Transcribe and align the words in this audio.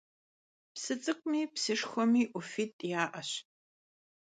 Psı 0.73 0.93
ts'ık'umi 1.01 1.41
psışşxuemi 1.53 2.23
'Ufit' 2.37 2.81
ya'eş. 2.91 3.29